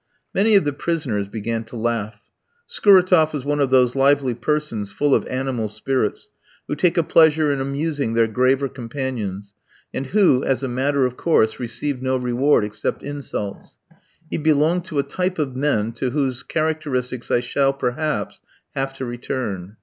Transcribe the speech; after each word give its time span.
Many 0.33 0.55
of 0.55 0.63
the 0.65 0.73
prisoners 0.73 1.27
began 1.27 1.63
to 1.65 1.75
laugh. 1.75 2.23
Scuratoff 2.67 3.33
was 3.33 3.45
one 3.45 3.59
of 3.59 3.69
those 3.69 3.95
lively 3.95 4.33
persons, 4.33 4.89
full 4.91 5.13
of 5.13 5.27
animal 5.27 5.67
spirits, 5.69 6.27
who 6.67 6.73
take 6.73 6.97
a 6.97 7.03
pleasure 7.03 7.51
in 7.51 7.61
amusing 7.61 8.15
their 8.15 8.25
graver 8.25 8.67
companions, 8.67 9.53
and 9.93 10.07
who, 10.07 10.43
as 10.43 10.63
a 10.63 10.67
matter 10.67 11.05
of 11.05 11.17
course, 11.17 11.59
received 11.59 12.01
no 12.01 12.17
reward 12.17 12.63
except 12.65 13.03
insults. 13.03 13.77
He 14.27 14.39
belonged 14.39 14.85
to 14.85 14.97
a 14.97 15.03
type 15.03 15.37
of 15.37 15.55
men, 15.55 15.91
to 15.91 16.09
whose 16.09 16.41
characteristics 16.41 17.29
I 17.29 17.41
shall, 17.41 17.71
perhaps, 17.71 18.41
have 18.73 18.93
to 18.95 19.05
return. 19.05 19.77